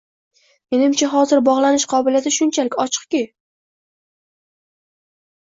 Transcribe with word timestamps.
Menimcha, 0.75 1.09
hozir 1.11 1.41
bogʻlanish 1.49 1.85
qobiliyati 1.91 2.33
shunchalik 2.39 2.79
ochiqki 2.85 3.23